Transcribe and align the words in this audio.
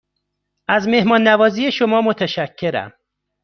از 0.67 0.87
مهمان 0.87 1.27
نوازی 1.27 1.71
شما 1.71 2.01
متشکرم. 2.01 2.93